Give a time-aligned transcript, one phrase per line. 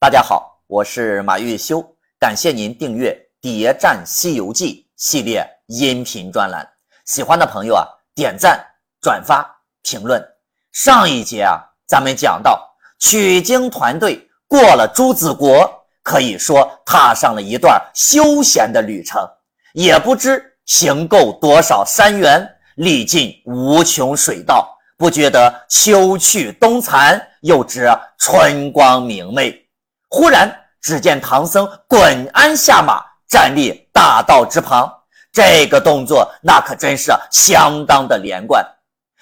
[0.00, 1.84] 大家好，我是马玉修，
[2.20, 3.10] 感谢您订阅
[3.42, 6.64] 《谍战西游记》系列音频专栏。
[7.04, 7.84] 喜欢的朋友啊，
[8.14, 8.64] 点赞、
[9.00, 9.44] 转发、
[9.82, 10.24] 评论。
[10.70, 12.62] 上一节啊，咱们讲到
[13.00, 15.68] 取经团队过了朱子国，
[16.04, 19.28] 可以说踏上了一段休闲的旅程，
[19.72, 29.60] 也不知行够多少山原，历尽无穷水道，不觉得秋去冬残，又知春光明媚。
[30.08, 34.92] 忽然，只见唐僧滚鞍下马，站立大道之旁。
[35.32, 38.64] 这个动作，那可真是相当的连贯。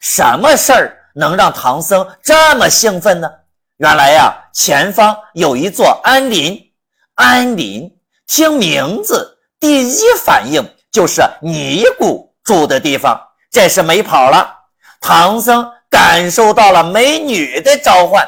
[0.00, 3.30] 什么事儿能让唐僧这么兴奋呢？
[3.76, 6.58] 原来呀，前方有一座安林。
[7.14, 7.90] 安林，
[8.26, 13.20] 听名字，第一反应就是尼姑住的地方。
[13.50, 14.56] 这是没跑了。
[15.00, 18.26] 唐僧感受到了美女的召唤。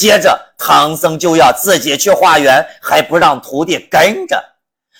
[0.00, 4.42] 接着，唐僧就要自己去化缘，还不让徒弟跟着。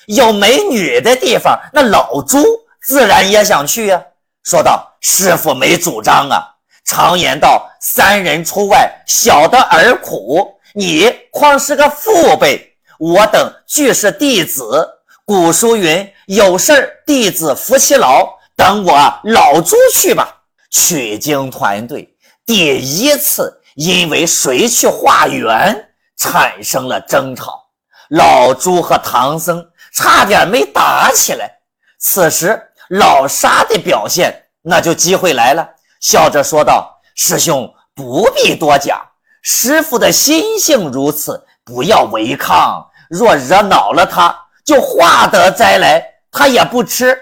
[0.09, 2.45] 有美女的地方，那老猪
[2.83, 3.99] 自然也想去呀。
[4.45, 6.45] 说道：“师傅没主张啊。
[6.85, 10.47] 常言道，三人出外，小的儿苦。
[10.75, 14.87] 你况是个父辈，我等俱是弟子。
[15.25, 18.29] 古书云：有事弟子服其劳。
[18.55, 20.43] 等我老猪去吧。
[20.71, 25.75] 取经团队第一次。”因为谁去化缘
[26.19, 27.65] 产生了争吵，
[28.11, 31.51] 老朱和唐僧差点没打起来。
[31.99, 35.67] 此时老沙的表现，那就机会来了，
[35.99, 39.01] 笑着说道：“师兄不必多讲，
[39.41, 42.87] 师傅的心性如此，不要违抗。
[43.09, 47.19] 若惹恼了他，就化得灾来，他也不吃。”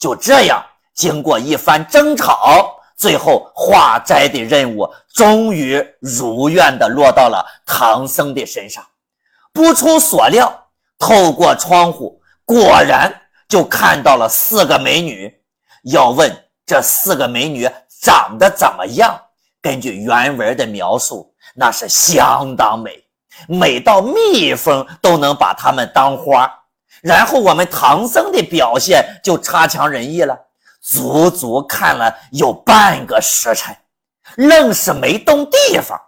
[0.00, 2.76] 就这样，经过一番争吵。
[3.02, 8.86] 最后化斋的任务终于如愿的落到了唐僧的身上。
[9.52, 10.68] 不出所料，
[11.00, 13.12] 透过窗户，果然
[13.48, 15.34] 就看到了四个美女。
[15.82, 16.32] 要问
[16.64, 17.68] 这四个美女
[18.00, 19.20] 长得怎么样？
[19.60, 23.02] 根据原文的描述，那是相当美，
[23.48, 26.48] 美到蜜蜂都能把它们当花。
[27.02, 30.38] 然后我们唐僧的表现就差强人意了。
[30.82, 33.74] 足足看了有半个时辰，
[34.36, 35.98] 愣是没动地方。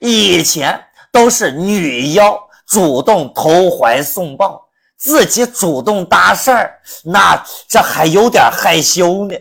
[0.00, 4.66] 以前都是女妖主动投怀送抱，
[4.96, 9.36] 自己主动搭事儿，那这还有点害羞呢。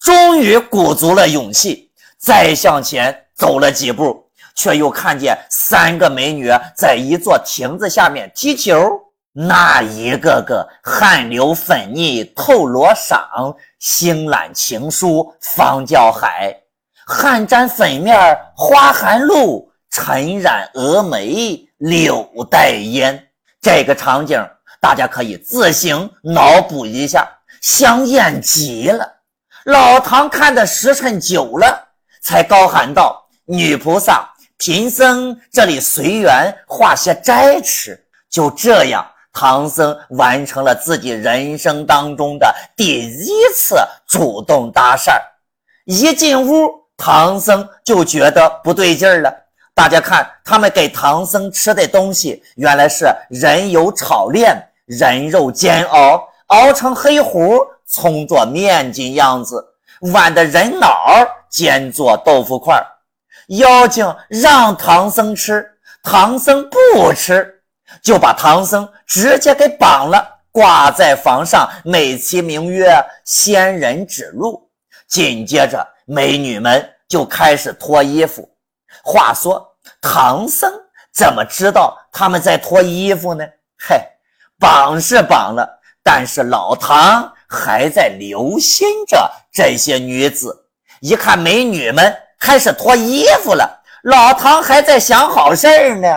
[0.00, 8.76] 终于鼓足了勇气，再向前走了几步，却又看见三个美女在一座亭子下面踢球。
[9.40, 16.52] 那一个个汗流粉腻透罗裳，星揽情书方叫海；
[17.06, 23.28] 汗沾粉面花含露，尘染蛾眉柳带烟。
[23.60, 24.44] 这个场景
[24.80, 27.24] 大家可以自行脑补一下，
[27.60, 29.08] 香艳极了。
[29.66, 31.80] 老唐看的时辰久了，
[32.22, 39.08] 才高喊道：“女菩萨，贫僧这里随缘化些斋吃。”就这样。
[39.32, 45.20] 唐僧完成了自己人生当中的第一次主动搭讪，
[45.84, 49.32] 一进屋，唐僧就觉得不对劲儿了。
[49.74, 54.56] 大家看，他们给唐僧吃的东西，原来是人油炒炼，
[54.86, 59.56] 人肉煎熬，熬成黑糊，葱做面筋样子；
[60.12, 60.90] 碗的人脑
[61.48, 62.84] 煎做豆腐块。
[63.48, 65.64] 妖精让唐僧吃，
[66.02, 67.57] 唐僧不吃。
[68.02, 72.94] 就把唐僧直接给绑了，挂在房上，美其名曰
[73.24, 74.68] 仙人指路。
[75.08, 78.48] 紧接着，美女们就开始脱衣服。
[79.02, 79.66] 话说，
[80.02, 80.72] 唐僧
[81.14, 83.44] 怎么知道他们在脱衣服呢？
[83.78, 83.96] 嘿，
[84.58, 85.66] 绑是绑了，
[86.02, 90.54] 但是老唐还在留心着这些女子。
[91.00, 96.08] 一看美女们开始脱衣服了，老唐还在想好事儿呢，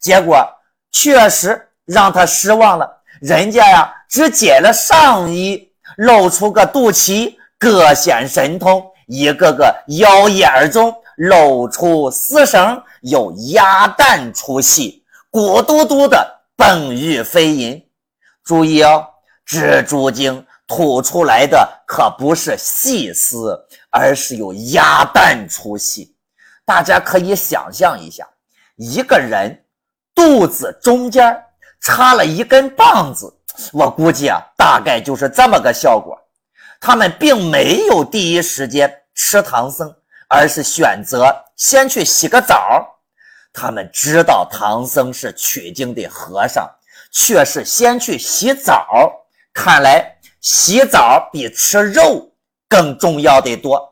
[0.00, 0.44] 结果。
[0.92, 2.90] 确实让他失望了，
[3.20, 17.82] 人家呀只解了上衣，露出个肚脐，各显神通；一个个腰眼儿中露出丝绳，有鸭蛋出戏，鼓嘟嘟的蹦玉飞银。
[18.42, 19.06] 注意哦，
[19.46, 23.58] 蜘蛛精吐出来的可不是细丝，
[23.90, 26.14] 而是有鸭蛋出戏。
[26.64, 28.26] 大家可以想象一下，
[28.76, 29.64] 一个人。
[30.20, 31.34] 肚子中间
[31.80, 33.32] 插了一根棒子，
[33.72, 36.14] 我估计啊，大概就是这么个效果。
[36.78, 39.90] 他们并没有第一时间吃唐僧，
[40.28, 42.86] 而是选择先去洗个澡。
[43.50, 46.68] 他们知道唐僧是取经的和尚，
[47.10, 48.86] 却是先去洗澡。
[49.54, 50.04] 看来
[50.42, 52.30] 洗澡比吃肉
[52.68, 53.90] 更重要的多。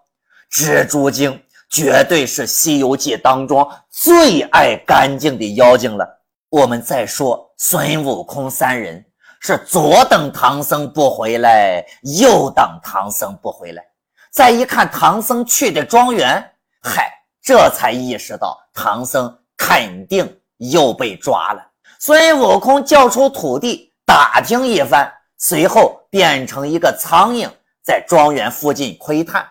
[0.52, 6.17] 蜘蛛精绝对是《西游记》当中最爱干净的妖精了。
[6.50, 9.04] 我们再说孙悟空三人
[9.38, 11.84] 是左等唐僧不回来，
[12.18, 13.84] 右等唐僧不回来。
[14.30, 16.42] 再一看唐僧去的庄园，
[16.82, 17.12] 嗨，
[17.42, 21.60] 这才意识到唐僧肯定又被抓了。
[22.00, 27.46] 孙悟空叫出土地打听一番，随后变成一个苍蝇，
[27.84, 29.46] 在庄园附近窥探，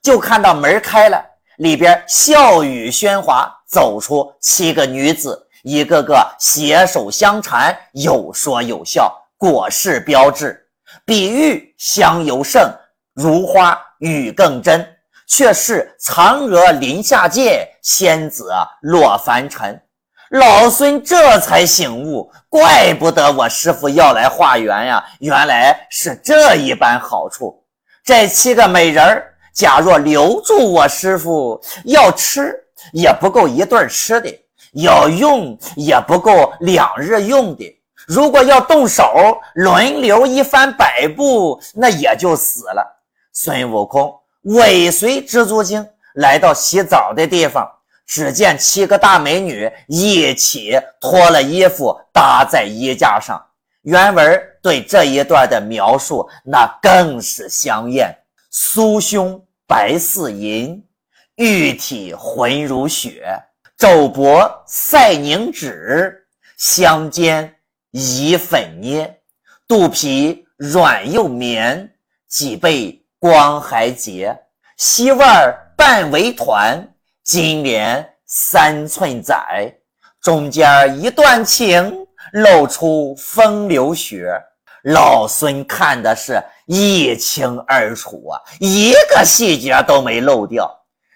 [0.00, 1.20] 就看到门开了，
[1.56, 10.58] 里边笑语喧哗，走出七个女子，一个个携手相缠，有说有笑，果是标志。
[11.04, 12.72] 比喻香尤盛，
[13.14, 13.78] 如花。
[13.98, 14.88] 雨更真，
[15.26, 18.50] 却是嫦娥临下界，仙子
[18.80, 19.78] 落凡尘。
[20.30, 27.62] 老孙这才醒悟，怪不得我师傅要来化缘呀，原来是这一般好处。
[28.04, 32.54] 这七个美人儿，假若留住我师傅，要吃
[32.92, 34.32] 也不够一顿吃的，
[34.72, 37.74] 要用也不够两日用的。
[38.06, 43.02] 如果要动手，轮流一番摆布，那也就死了。
[43.32, 47.70] 孙悟空尾随蜘蛛精来到洗澡的地方，
[48.06, 53.40] 只见七个大美女一起脱了衣服搭在衣架上。
[53.82, 58.16] 原文对这一段的描述，那更是香艳：
[58.52, 60.82] 酥胸白似银，
[61.36, 63.22] 玉体浑如雪，
[63.78, 66.26] 肘膊赛凝脂，
[66.56, 67.54] 香肩
[67.92, 69.20] 以粉捏，
[69.66, 71.90] 肚皮软又绵，
[72.28, 73.02] 脊背。
[73.20, 74.38] 光还洁，
[74.76, 76.88] 膝腕半围团，
[77.24, 79.74] 金莲三寸窄，
[80.22, 81.92] 中间一段情，
[82.32, 84.32] 露出风流雪。
[84.84, 90.72] 老孙看的是一清二楚啊，一个细节都没漏掉。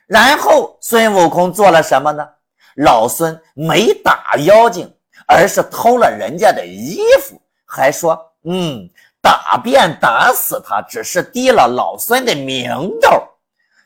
[0.09, 2.29] 然后孙悟空做了什么呢？
[2.77, 4.93] 老孙没打妖精，
[5.27, 8.89] 而是偷了人家的衣服，还说嗯。
[9.25, 12.69] 打便打死他，只是低了老孙的名
[13.01, 13.23] 头。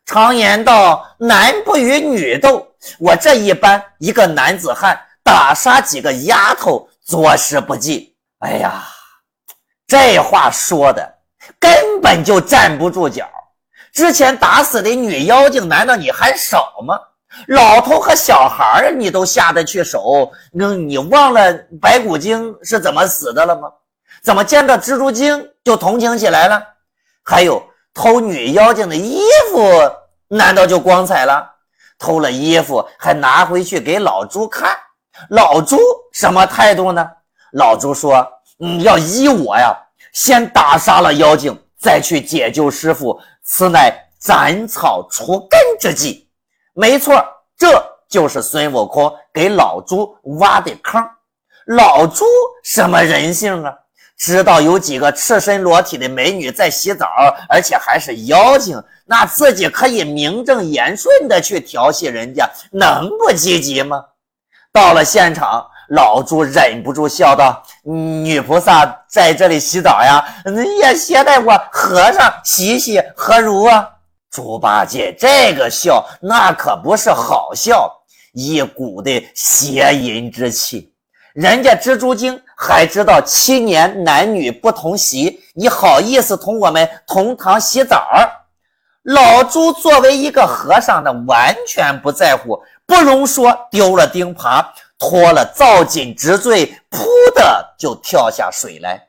[0.06, 2.67] 常言道，男不与女斗。
[2.99, 8.17] 我这一般一个男子汉，打杀几个丫头，着实不济。
[8.38, 8.83] 哎呀，
[9.87, 11.19] 这话说的
[11.61, 13.29] 根本就站不住脚。
[13.93, 16.99] 之前打死的女妖精，难道你还少吗？
[17.49, 20.33] 老头和小孩儿你都下得去手？
[20.53, 23.69] 那你忘了白骨精是怎么死的了吗？
[24.23, 26.62] 怎么见到蜘蛛精就同情起来了？
[27.23, 27.62] 还有
[27.94, 29.21] 偷女妖精的衣
[29.53, 29.71] 服，
[30.29, 31.49] 难道就光彩了？
[31.99, 34.77] 偷了衣服还拿回去给老朱看，
[35.31, 35.79] 老朱
[36.12, 37.06] 什么态度呢？
[37.53, 38.27] 老朱说
[38.61, 39.75] ：“嗯，要依我呀，
[40.12, 46.25] 先打杀了妖精，再去解救师傅，此乃斩草除根之计。”
[46.78, 47.25] 没错，
[47.56, 47.69] 这
[48.06, 51.02] 就是孙悟空给老朱挖的坑。
[51.69, 52.26] 老朱
[52.62, 53.73] 什么人性啊？
[54.19, 57.06] 知道有几个赤身裸体的美女在洗澡，
[57.49, 64.05] 而且还是妖精，那自己可以名正言顺的去调戏人家，能不积极吗？
[64.70, 70.23] 到了现场，老朱忍不住笑道：“女菩萨在这里洗澡呀，
[70.78, 73.88] 也携带我和尚洗洗，何如啊？”
[74.37, 77.90] 猪八戒这个笑，那可不是好笑，
[78.35, 80.93] 一股的邪淫之气。
[81.33, 88.07] 人家蜘蛛精还知道七年男女不同席，你好意思同我们同堂洗澡？
[89.05, 94.62] 老朱作为一个和尚的，完全不在乎，不容说丢了钉耙，
[94.99, 99.02] 脱了皂锦直坠，噗的就跳下水来。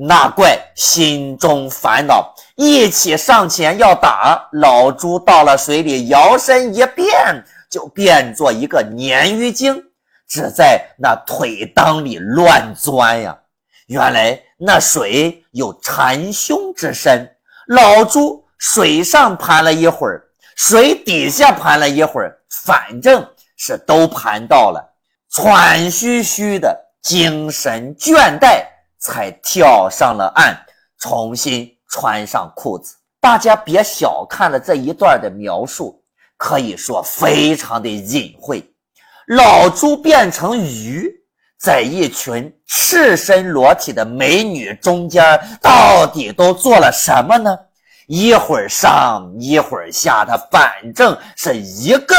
[0.00, 5.16] 那怪心中烦恼，一起上前要打老朱。
[5.16, 9.80] 到了水里，摇身一变，就变作一个鲶鱼精。
[10.26, 13.38] 只在那腿裆里乱钻呀！
[13.86, 17.30] 原来那水有缠胸之身。
[17.68, 20.24] 老朱水上盘了一会儿，
[20.56, 23.24] 水底下盘了一会儿，反正
[23.56, 24.84] 是都盘到了，
[25.30, 28.64] 喘吁吁的，精神倦怠，
[28.98, 30.60] 才跳上了岸，
[30.98, 32.94] 重新穿上裤子。
[33.20, 36.02] 大家别小看了这一段的描述，
[36.36, 38.64] 可以说非常的隐晦。
[39.26, 41.12] 老朱变成鱼，
[41.58, 45.22] 在一群赤身裸体的美女中间，
[45.60, 47.58] 到底都做了什么呢？
[48.06, 52.14] 一会儿上，一会儿下，他反正是一个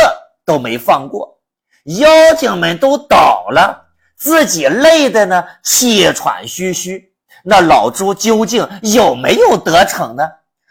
[0.46, 1.40] 都没放过。
[1.86, 2.08] 妖
[2.38, 7.09] 精们都倒了，自己累的呢气喘吁吁。
[7.50, 10.24] 那老猪究竟有没有得逞呢？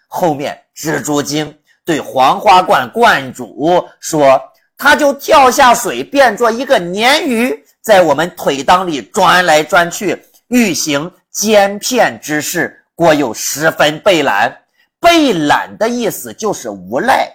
[0.07, 4.41] 后面蜘蛛精对黄花罐罐主说
[4.79, 14.57] ：“他就跳下水，变作一个鲶鱼，在我们腿裆里钻来钻去，欲行奸骗之事，果有十分被懒。
[15.01, 17.29] 被懒的意思就是无赖。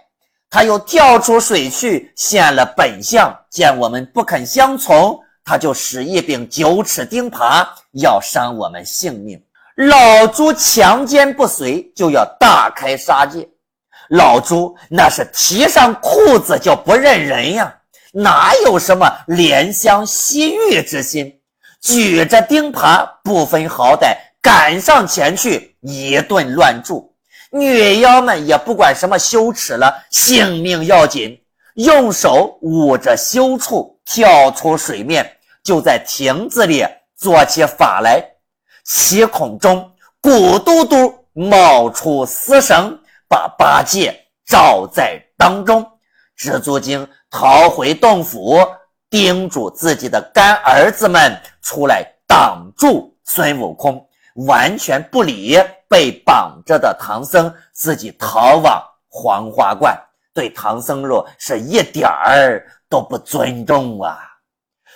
[0.49, 9.41] 他又跳出水去，现了本相，见我们不肯相从。”他就使一柄九齿钉耙，要伤我们性命。
[9.75, 13.47] 老猪强奸不遂，就要大开杀戒。
[14.09, 17.73] 老猪那是提上裤子就不认人呀，
[18.11, 21.39] 哪有什么怜香惜玉之心？
[21.81, 27.13] 举着钉耙，不分好歹，赶上前去一顿乱住。
[27.51, 31.39] 女妖们也不管什么羞耻了，性命要紧，
[31.75, 33.92] 用手捂着羞处。
[34.05, 38.23] 跳出水面，就在亭子里做起法来。
[38.83, 39.91] 七孔中
[40.21, 45.85] 咕嘟嘟冒出丝绳，把八戒罩在当中。
[46.37, 48.59] 蜘蛛精逃回洞府，
[49.09, 54.05] 叮嘱自己的干儿子们出来挡住孙悟空，
[54.47, 55.57] 完全不理
[55.87, 59.97] 被绑着的唐僧，自己逃往黄花观，
[60.33, 62.65] 对唐僧肉是一点儿。
[62.89, 64.19] 都不尊重啊！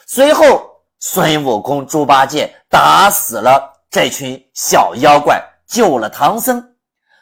[0.06, 6.64] 随后，孙悟空、猪八戒打死了这群小妖怪，救了唐僧。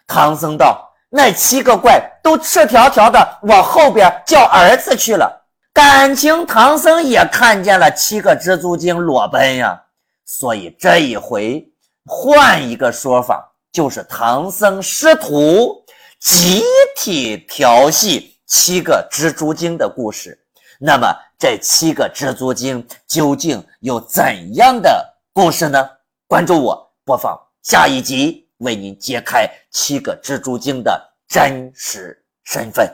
[0.06, 9.82] 唐僧道：“那七个怪都赤条条的往后边叫儿子去了。”感情唐僧也看见了七个蜘蛛精裸奔呀，
[10.26, 11.66] 所以这一回
[12.06, 15.82] 换一个说法，就是唐僧师徒
[16.20, 16.64] 集
[16.96, 20.40] 体调戏七个蜘蛛精的故事。
[20.80, 21.08] 那么
[21.38, 25.90] 这七个蜘蛛精究竟有怎样的故事呢？
[26.28, 32.90] 关注我，播放下一集，为您揭开七个蜘蛛精的真实身份。